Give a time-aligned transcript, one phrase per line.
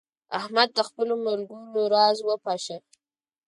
[0.39, 2.77] احمد د خپلو ملګرو راز وپاشه.